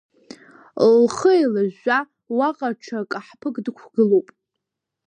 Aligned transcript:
Лхы 1.01 1.31
еилажәжәа, 1.37 1.99
уаҟа 2.37 2.69
ҽа 2.83 2.99
каҳԥык 3.11 3.55
дықәгылахуп. 3.65 4.27